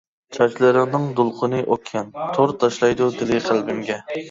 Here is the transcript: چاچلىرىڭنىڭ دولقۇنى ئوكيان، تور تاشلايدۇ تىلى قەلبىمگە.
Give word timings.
چاچلىرىڭنىڭ 0.35 1.05
دولقۇنى 1.19 1.59
ئوكيان، 1.77 2.11
تور 2.39 2.55
تاشلايدۇ 2.65 3.13
تىلى 3.21 3.45
قەلبىمگە. 3.51 4.03